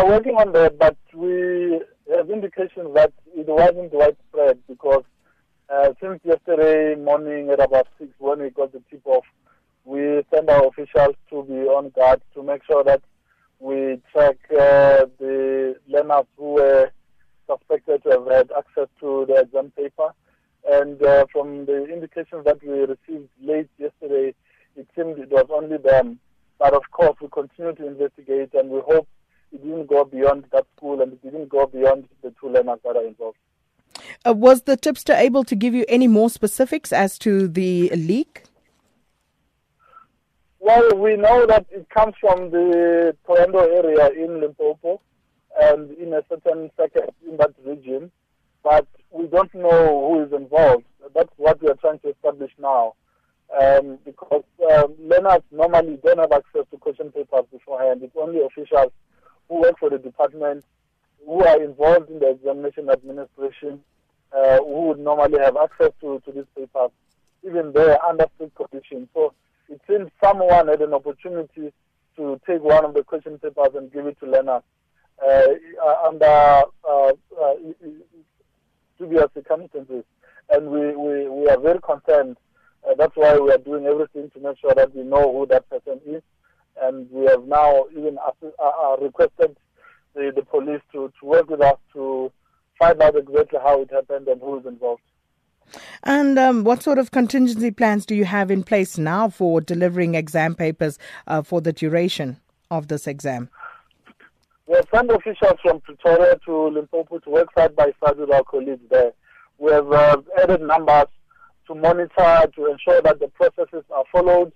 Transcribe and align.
are 0.00 0.06
working 0.08 0.34
on 0.36 0.50
that, 0.52 0.78
but 0.78 0.96
we 1.12 1.78
have 2.10 2.30
indications 2.30 2.94
that 2.94 3.12
it 3.36 3.46
wasn't 3.46 3.92
widespread 3.92 4.58
because 4.66 5.04
uh, 5.68 5.88
since 6.00 6.20
yesterday 6.24 6.94
morning 6.94 7.50
at 7.50 7.60
about 7.60 7.86
6 7.98 8.10
when 8.18 8.40
we 8.40 8.48
got 8.48 8.72
the 8.72 8.82
tip 8.90 9.02
off, 9.04 9.24
we 9.84 10.22
sent 10.32 10.48
our 10.48 10.68
officials 10.68 11.16
to 11.28 11.42
be 11.42 11.60
on 11.68 11.90
guard 11.90 12.22
to 12.32 12.42
make 12.42 12.64
sure 12.64 12.82
that 12.82 13.02
we 13.58 14.00
track 14.10 14.38
uh, 14.52 15.04
the 15.18 15.76
learners 15.86 16.24
who 16.38 16.54
were 16.54 16.90
suspected 17.46 18.02
to 18.04 18.10
have 18.10 18.26
had 18.26 18.50
access 18.56 18.88
to 19.00 19.26
the 19.28 19.34
exam 19.34 19.70
paper. 19.76 20.14
And 20.66 21.02
uh, 21.02 21.26
from 21.30 21.66
the 21.66 21.84
indications 21.92 22.46
that 22.46 22.62
we 22.62 22.72
received 22.72 23.28
late 23.42 23.68
yesterday, 23.76 24.34
it 24.76 24.86
seemed 24.96 25.18
it 25.18 25.30
was 25.30 25.46
only 25.52 25.76
them. 25.76 26.20
But 26.58 26.72
of 26.72 26.90
course, 26.90 27.16
we 27.20 27.28
continue 27.28 27.74
to 27.74 27.86
investigate 27.86 28.54
and 28.54 28.70
we 28.70 28.80
hope 28.80 29.06
it 29.52 29.62
didn't 29.62 29.86
go 29.86 30.04
beyond 30.04 30.44
that 30.52 30.66
school 30.76 31.00
and 31.00 31.12
it 31.12 31.22
didn't 31.22 31.48
go 31.48 31.66
beyond 31.66 32.08
the 32.22 32.32
two 32.40 32.48
learners 32.48 32.78
that 32.84 32.96
are 32.96 33.06
involved. 33.06 33.38
Uh, 34.26 34.32
was 34.32 34.62
the 34.62 34.76
tipster 34.76 35.12
able 35.12 35.44
to 35.44 35.54
give 35.54 35.74
you 35.74 35.84
any 35.88 36.06
more 36.06 36.30
specifics 36.30 36.92
as 36.92 37.18
to 37.18 37.48
the 37.48 37.90
leak? 37.90 38.44
Well, 40.58 40.96
we 40.96 41.16
know 41.16 41.46
that 41.46 41.66
it 41.70 41.88
comes 41.88 42.14
from 42.20 42.50
the 42.50 43.16
Thohoyandou 43.26 43.84
area 43.84 44.10
in 44.10 44.40
Limpopo 44.40 45.00
and 45.60 45.90
in 45.92 46.12
a 46.12 46.22
certain 46.28 46.70
sector 46.76 47.08
in 47.26 47.36
that 47.38 47.54
region, 47.64 48.10
but 48.62 48.86
we 49.10 49.26
don't 49.26 49.52
know 49.54 50.12
who 50.12 50.22
is 50.22 50.32
involved. 50.32 50.84
That's 51.14 51.32
what 51.36 51.60
we 51.62 51.68
are 51.68 51.74
trying 51.74 51.98
to 52.00 52.10
establish 52.10 52.52
now. 52.58 52.94
Um, 53.60 53.98
because 54.04 54.44
um, 54.72 54.94
learners 55.00 55.42
normally 55.50 55.98
don't 56.04 56.18
have 56.18 56.30
access 56.30 56.66
to 56.70 56.76
question 56.78 57.10
papers 57.10 57.46
beforehand. 57.50 58.02
It's 58.04 58.14
only 58.16 58.40
officials 58.44 58.92
who 59.50 59.60
work 59.60 59.78
for 59.78 59.90
the 59.90 59.98
department 59.98 60.64
who 61.26 61.44
are 61.44 61.62
involved 61.62 62.08
in 62.08 62.20
the 62.20 62.30
examination 62.30 62.88
administration 62.88 63.80
uh, 64.32 64.58
who 64.58 64.88
would 64.88 64.98
normally 64.98 65.38
have 65.38 65.56
access 65.56 65.90
to, 66.00 66.22
to 66.24 66.32
these 66.32 66.44
papers, 66.56 66.90
even 67.46 67.72
there 67.72 68.02
under 68.04 68.26
strict 68.36 68.54
conditions. 68.54 69.08
So 69.12 69.34
it 69.68 69.80
seems 69.88 70.10
someone 70.22 70.68
had 70.68 70.80
an 70.80 70.94
opportunity 70.94 71.72
to 72.16 72.40
take 72.46 72.62
one 72.62 72.84
of 72.84 72.94
the 72.94 73.02
question 73.02 73.38
papers 73.38 73.74
and 73.74 73.92
give 73.92 74.06
it 74.06 74.18
to 74.20 74.26
learners 74.26 74.62
uh, 75.22 75.42
uh 75.84 76.08
under 76.08 76.62
uh, 76.88 77.12
uh, 77.42 77.54
dubious 78.98 79.26
circumstances. 79.34 80.04
And 80.48 80.68
we, 80.70 80.96
we, 80.96 81.28
we 81.28 81.48
are 81.48 81.60
very 81.60 81.80
concerned. 81.80 82.36
Uh, 82.88 82.94
that's 82.96 83.14
why 83.14 83.36
we 83.38 83.52
are 83.52 83.58
doing 83.58 83.86
everything 83.86 84.30
to 84.30 84.40
make 84.40 84.58
sure 84.58 84.74
that 84.74 84.94
we 84.94 85.02
know 85.02 85.32
who 85.32 85.46
that 85.46 85.68
person 85.68 86.00
is. 86.06 86.22
And 86.82 87.10
we 87.10 87.26
have 87.26 87.44
now 87.44 87.86
even 87.92 88.18
requested 89.00 89.56
the, 90.14 90.32
the 90.34 90.42
police 90.42 90.80
to, 90.92 91.12
to 91.20 91.26
work 91.26 91.48
with 91.50 91.60
us 91.60 91.76
to 91.92 92.32
find 92.78 93.00
out 93.02 93.16
exactly 93.16 93.58
how 93.62 93.82
it 93.82 93.90
happened 93.92 94.28
and 94.28 94.40
who 94.40 94.58
is 94.58 94.66
involved. 94.66 95.02
And 96.02 96.38
um, 96.38 96.64
what 96.64 96.82
sort 96.82 96.98
of 96.98 97.10
contingency 97.10 97.70
plans 97.70 98.04
do 98.06 98.14
you 98.14 98.24
have 98.24 98.50
in 98.50 98.64
place 98.64 98.98
now 98.98 99.28
for 99.28 99.60
delivering 99.60 100.14
exam 100.14 100.54
papers 100.54 100.98
uh, 101.26 101.42
for 101.42 101.60
the 101.60 101.72
duration 101.72 102.40
of 102.70 102.88
this 102.88 103.06
exam? 103.06 103.50
We 104.66 104.76
have 104.76 104.86
sent 104.94 105.10
officials 105.10 105.58
from 105.62 105.80
Pretoria 105.80 106.38
to 106.46 106.68
Limpopo 106.68 107.18
to 107.18 107.30
work 107.30 107.48
side 107.56 107.76
by 107.76 107.92
side 108.04 108.18
with 108.18 108.30
our 108.32 108.44
colleagues 108.44 108.82
there. 108.90 109.12
We 109.58 109.72
have 109.72 109.92
uh, 109.92 110.16
added 110.42 110.62
numbers 110.62 111.08
to 111.66 111.74
monitor, 111.74 112.50
to 112.54 112.66
ensure 112.66 113.02
that 113.02 113.20
the 113.20 113.28
processes 113.28 113.84
are 113.90 114.04
followed, 114.10 114.52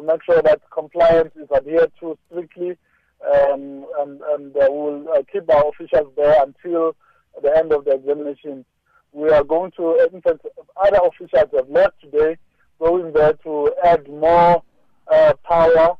to 0.00 0.06
make 0.06 0.22
sure 0.24 0.42
that 0.42 0.60
compliance 0.70 1.32
is 1.36 1.48
adhered 1.54 1.92
to 2.00 2.16
strictly, 2.30 2.70
um, 3.26 3.86
and, 3.98 4.20
and 4.30 4.56
uh, 4.56 4.66
we'll 4.68 5.06
uh, 5.10 5.22
keep 5.30 5.48
our 5.50 5.68
officials 5.68 6.12
there 6.16 6.36
until 6.42 6.96
the 7.42 7.56
end 7.56 7.72
of 7.72 7.84
the 7.84 7.92
examination. 7.92 8.64
We 9.12 9.30
are 9.30 9.44
going 9.44 9.72
to, 9.72 10.08
in 10.12 10.22
fact, 10.22 10.46
other 10.76 10.98
officials 11.04 11.50
have 11.54 11.68
left 11.68 12.00
today, 12.00 12.38
going 12.78 13.12
there 13.12 13.34
to 13.44 13.72
add 13.84 14.08
more 14.08 14.62
uh, 15.10 15.34
power 15.44 15.96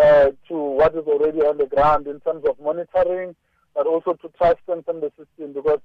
uh, 0.00 0.26
to 0.48 0.54
what 0.54 0.94
is 0.94 1.04
already 1.06 1.40
on 1.40 1.58
the 1.58 1.66
ground 1.66 2.06
in 2.06 2.20
terms 2.20 2.44
of 2.48 2.58
monitoring, 2.60 3.34
but 3.74 3.86
also 3.86 4.14
to 4.14 4.28
try 4.38 4.52
to 4.54 4.58
strengthen 4.62 5.00
the 5.00 5.10
system 5.18 5.52
because 5.52 5.80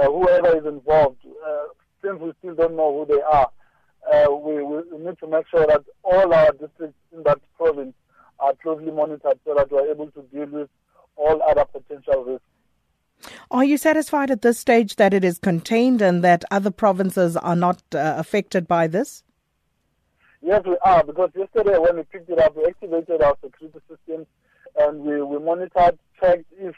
uh, 0.00 0.04
whoever 0.06 0.56
is 0.56 0.66
involved, 0.66 1.18
uh, 1.26 1.64
since 2.04 2.20
we 2.20 2.32
still 2.38 2.54
don't 2.54 2.76
know 2.76 2.92
who 3.04 3.14
they 3.14 3.22
are, 3.22 3.50
uh, 4.12 4.26
we, 4.30 4.62
we 4.62 4.82
need 4.98 5.18
to 5.18 5.26
make 5.26 5.46
sure 5.48 5.66
that 5.66 5.84
all 6.02 6.32
our 6.32 6.52
districts 6.52 6.98
in 7.12 7.22
that 7.24 7.40
province 7.56 7.94
are 8.40 8.54
closely 8.62 8.90
monitored 8.90 9.38
so 9.44 9.54
that 9.54 9.70
we're 9.70 9.90
able 9.90 10.10
to 10.12 10.22
deal 10.32 10.46
with 10.46 10.68
all 11.16 11.42
other 11.42 11.64
potential 11.64 12.24
risks. 12.24 12.44
Are 13.50 13.64
you 13.64 13.76
satisfied 13.76 14.30
at 14.30 14.42
this 14.42 14.58
stage 14.58 14.96
that 14.96 15.12
it 15.12 15.24
is 15.24 15.38
contained 15.38 16.00
and 16.00 16.22
that 16.22 16.44
other 16.50 16.70
provinces 16.70 17.36
are 17.36 17.56
not 17.56 17.82
uh, 17.94 18.14
affected 18.16 18.68
by 18.68 18.86
this? 18.86 19.24
Yes, 20.40 20.62
we 20.64 20.76
are, 20.84 21.02
because 21.02 21.30
yesterday 21.34 21.78
when 21.78 21.96
we 21.96 22.02
picked 22.04 22.30
it 22.30 22.38
up, 22.38 22.56
we 22.56 22.64
activated 22.66 23.20
our 23.22 23.36
security 23.42 23.80
systems 23.88 24.26
and 24.78 25.00
we, 25.00 25.20
we 25.20 25.38
monitored, 25.40 25.98
checked 26.20 26.44
if 26.60 26.76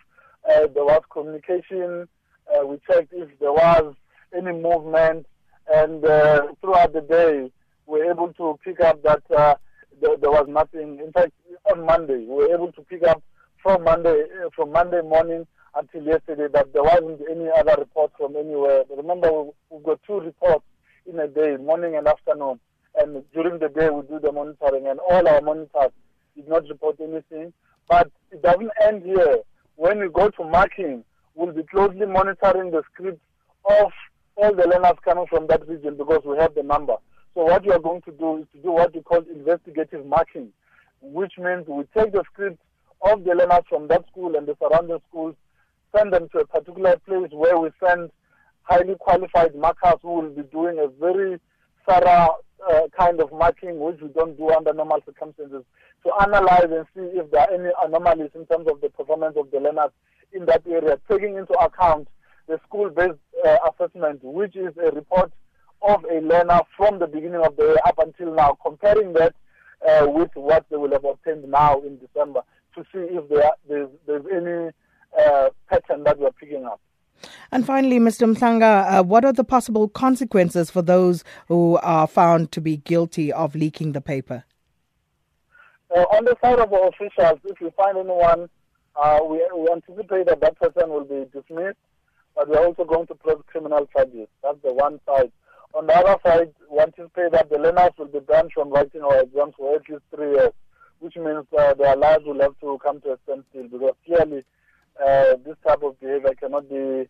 uh, 0.49 0.67
there 0.75 0.85
was 0.85 1.03
communication, 1.11 2.09
uh, 2.57 2.67
we 2.67 2.79
checked 2.91 3.13
if 3.13 3.29
there 3.39 3.53
was 3.53 3.95
any 4.35 4.53
movement, 4.53 5.27
and 5.73 6.05
uh, 6.05 6.43
throughout 6.61 6.93
the 6.93 7.01
day, 7.01 7.51
we 7.87 7.99
were 7.99 8.11
able 8.11 8.33
to 8.35 8.59
pick 8.65 8.81
up 8.81 9.03
that 9.03 9.23
uh, 9.31 9.55
there, 10.01 10.17
there, 10.17 10.31
was 10.31 10.47
nothing. 10.49 10.99
In 11.05 11.13
fact, 11.13 11.33
on 11.71 11.85
Monday, 11.85 12.19
we 12.19 12.35
were 12.35 12.55
able 12.55 12.73
to 12.73 12.83
pick 12.83 13.03
up 13.05 13.23
from 13.63 13.85
Monday, 13.85 14.25
uh, 14.45 14.51
from 14.55 14.73
Monday 14.73 15.01
morning 15.03 15.47
until 15.75 16.03
yesterday 16.03 16.49
that 16.53 16.73
there 16.73 16.83
wasn't 16.83 17.21
any 17.31 17.49
other 17.57 17.77
report 17.79 18.11
from 18.17 18.37
anywhere. 18.37 18.85
Remember, 18.97 19.45
we've 19.71 19.83
got 19.85 20.01
two 20.07 20.21
reports 20.21 20.65
in 21.07 21.19
a 21.21 21.29
day, 21.29 21.57
morning 21.57 21.97
and 21.97 22.07
afternoon. 22.07 22.59
And 22.97 23.23
during 23.33 23.61
the 23.61 23.69
day, 23.69 23.89
we 23.91 24.03
do 24.03 24.19
the 24.19 24.33
monitoring, 24.33 24.89
and 24.89 24.99
all 24.99 25.27
our 25.29 25.41
monitors 25.41 25.93
did 26.35 26.49
not 26.49 26.69
report 26.69 26.97
anything. 27.01 27.53
But 27.89 28.11
it 28.33 28.43
doesn't 28.43 28.71
end 28.83 29.05
here. 29.05 29.39
When 29.77 30.01
we 30.01 30.09
go 30.09 30.31
to 30.31 30.45
marking, 30.45 31.05
we'll 31.35 31.53
be 31.53 31.63
closely 31.63 32.07
monitoring 32.07 32.73
the 32.73 32.83
scripts 32.93 33.23
of 33.69 33.93
all 34.41 34.55
the 34.55 34.67
learners 34.67 34.99
coming 35.05 35.27
from 35.29 35.47
that 35.49 35.67
region 35.69 35.97
because 35.97 36.23
we 36.25 36.37
have 36.39 36.55
the 36.55 36.63
number. 36.63 36.97
So 37.35 37.45
what 37.45 37.65
we 37.65 37.73
are 37.73 37.79
going 37.79 38.03
to 38.03 38.13
do 38.13 38.39
is 38.39 38.47
to 38.53 38.63
do 38.63 38.73
what 38.73 38.95
we 38.95 39.03
call 39.03 39.23
investigative 39.31 40.05
marking, 40.07 40.49
which 41.01 41.33
means 41.39 41.67
we 41.69 41.85
take 41.97 42.13
the 42.13 42.25
scripts 42.33 42.63
of 43.03 43.25
the 43.25 43.35
learners 43.35 43.65
from 43.69 43.89
that 43.89 44.07
school 44.11 44.35
and 44.37 44.47
the 44.47 44.57
surrounding 44.61 44.99
schools 45.09 45.35
send 45.97 46.13
them 46.13 46.29
to 46.31 46.39
a 46.39 46.47
particular 46.47 46.97
place 47.07 47.31
where 47.33 47.59
we 47.59 47.71
send 47.85 48.11
highly 48.63 48.95
qualified 48.99 49.55
markers 49.55 49.99
who 50.03 50.15
will 50.15 50.31
be 50.31 50.43
doing 50.43 50.79
a 50.79 50.89
very 51.01 51.39
thorough 51.89 52.37
uh, 52.71 52.83
kind 52.99 53.21
of 53.21 53.33
marking, 53.33 53.79
which 53.79 54.01
we 54.01 54.09
don't 54.09 54.37
do 54.37 54.51
under 54.51 54.73
normal 54.73 55.01
circumstances, 55.07 55.65
to 56.05 56.13
analyze 56.21 56.69
and 56.71 56.87
see 56.95 57.19
if 57.19 57.31
there 57.31 57.41
are 57.41 57.53
any 57.53 57.71
anomalies 57.85 58.31
in 58.35 58.47
terms 58.47 58.67
of 58.71 58.81
the 58.81 58.89
performance 58.91 59.37
of 59.37 59.51
the 59.51 59.59
learners 59.59 59.91
in 60.33 60.47
that 60.47 60.63
area, 60.67 60.99
taking 61.11 61.37
into 61.37 61.53
account 61.55 62.07
the 62.51 62.61
school-based 62.67 63.19
uh, 63.47 63.57
assessment, 63.71 64.21
which 64.23 64.57
is 64.57 64.75
a 64.77 64.91
report 64.91 65.33
of 65.83 66.05
a 66.05 66.21
learner 66.21 66.61
from 66.77 66.99
the 66.99 67.07
beginning 67.07 67.41
of 67.43 67.57
the 67.57 67.63
year 67.63 67.77
up 67.87 67.99
until 67.99 68.35
now, 68.35 68.59
comparing 68.65 69.13
that 69.15 69.35
uh, 69.89 70.07
with 70.09 70.31
what 70.35 70.67
they 70.69 70.77
will 70.77 70.91
have 70.91 71.05
obtained 71.05 71.49
now 71.49 71.81
in 71.81 71.97
December 71.99 72.43
to 72.75 72.83
see 72.93 72.99
if 72.99 73.29
there, 73.29 73.51
there's, 73.69 73.89
there's 74.07 74.25
any 74.31 74.71
uh, 75.19 75.49
pattern 75.71 76.03
that 76.05 76.19
we're 76.19 76.33
picking 76.33 76.67
up. 76.67 76.81
And 77.53 77.65
finally, 77.65 77.99
Mr. 77.99 78.35
Mhlanga, 78.35 78.99
uh, 78.99 79.03
what 79.05 79.25
are 79.25 79.33
the 79.33 79.45
possible 79.45 79.89
consequences 79.89 80.71
for 80.71 80.83
those 80.83 81.23
who 81.49 81.79
are 81.83 82.07
found 82.07 82.51
to 82.53 82.61
be 82.61 82.79
guilty 82.79 83.33
of 83.33 83.55
leaking 83.55 83.93
the 83.93 84.01
paper? 84.01 84.45
Uh, 85.95 86.01
on 86.13 86.25
the 86.25 86.37
side 86.43 86.59
of 86.59 86.73
our 86.73 86.89
officials, 86.89 87.39
if 87.45 87.61
we 87.61 87.71
find 87.77 87.97
anyone, 87.97 88.49
uh, 89.01 89.19
we, 89.25 89.41
we, 89.57 89.69
anticipate 89.71 90.27
that 90.27 90.41
that 90.41 90.59
person 90.59 90.89
will 90.89 91.05
be 91.05 91.25
dismissed, 91.33 91.79
but 92.35 92.49
we're 92.49 92.65
also 92.65 92.85
going 92.85 93.07
to 93.09 93.15
press 93.15 93.37
criminal 93.47 93.87
charges. 93.87 94.29
That's 94.43 94.59
the 94.63 94.73
one 94.73 95.01
side. 95.07 95.33
On 95.75 95.87
the 95.87 95.95
other 95.95 96.17
side, 96.25 96.53
we 96.71 96.81
anticipate 96.81 97.33
that 97.33 97.49
the 97.49 97.59
learners 97.59 97.93
will 97.97 98.07
be 98.07 98.19
banned 98.21 98.53
from 98.53 98.71
writing 98.71 99.03
our 99.03 99.21
exams 99.21 99.55
for 99.57 99.77
at 99.77 99.89
least 99.89 100.03
three 100.15 100.33
years, 100.33 100.53
which 100.99 101.17
means 101.17 101.47
uh, 101.57 101.75
their 101.75 101.97
lives 101.97 102.25
will 102.25 102.41
have 102.41 102.59
to 102.61 102.79
come 102.83 103.01
to 103.03 103.13
a 103.13 103.19
standstill 103.25 103.69
because 103.69 103.95
clearly 104.05 104.43
uh, 105.01 105.37
this 105.45 105.57
type 105.67 105.83
of 105.83 105.99
behavior 106.01 106.35
cannot 106.35 106.69
be 106.69 107.07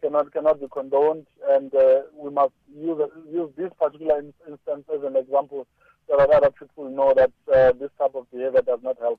cannot 0.00 0.32
cannot 0.32 0.60
be 0.60 0.66
condoned, 0.70 1.26
and 1.50 1.74
uh, 1.74 2.02
we 2.16 2.30
must 2.30 2.52
use 2.76 3.00
use 3.30 3.50
this 3.56 3.72
particular 3.80 4.18
instance 4.20 4.84
as 4.94 5.02
an 5.02 5.16
example 5.16 5.66
so 6.08 6.16
that 6.16 6.30
other 6.30 6.50
people 6.50 6.88
know 6.90 7.14
that 7.14 7.32
uh, 7.52 7.72
this 7.72 7.90
type 7.98 8.14
of 8.14 8.30
behavior 8.30 8.62
does 8.62 8.80
not 8.82 8.96
help. 9.00 9.18